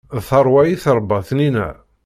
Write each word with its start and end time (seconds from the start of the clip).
D 0.17 0.17
tarwa 0.29 0.61
i 0.65 0.75
trebba 0.83 1.17
tninna. 1.27 1.67